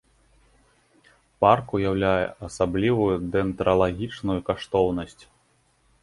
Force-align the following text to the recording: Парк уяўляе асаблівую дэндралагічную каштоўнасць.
Парк 1.43 1.67
уяўляе 1.79 2.23
асаблівую 2.47 3.09
дэндралагічную 3.35 4.39
каштоўнасць. 4.49 5.23